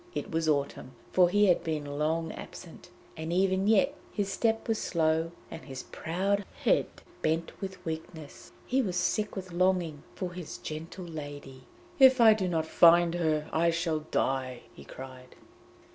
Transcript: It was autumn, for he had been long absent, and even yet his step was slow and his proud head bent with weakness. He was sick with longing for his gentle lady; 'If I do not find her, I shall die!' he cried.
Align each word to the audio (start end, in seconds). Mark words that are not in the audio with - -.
It 0.15 0.31
was 0.31 0.49
autumn, 0.49 0.93
for 1.13 1.29
he 1.29 1.45
had 1.45 1.63
been 1.63 1.85
long 1.99 2.31
absent, 2.31 2.89
and 3.15 3.31
even 3.31 3.67
yet 3.67 3.93
his 4.11 4.31
step 4.33 4.67
was 4.67 4.79
slow 4.79 5.31
and 5.51 5.61
his 5.65 5.83
proud 5.83 6.43
head 6.63 6.87
bent 7.21 7.61
with 7.61 7.85
weakness. 7.85 8.51
He 8.65 8.81
was 8.81 8.95
sick 8.95 9.35
with 9.35 9.51
longing 9.51 10.01
for 10.15 10.33
his 10.33 10.57
gentle 10.57 11.05
lady; 11.05 11.65
'If 11.99 12.19
I 12.19 12.33
do 12.33 12.47
not 12.47 12.65
find 12.65 13.13
her, 13.13 13.47
I 13.53 13.69
shall 13.69 13.99
die!' 14.09 14.63
he 14.73 14.85
cried. 14.85 15.35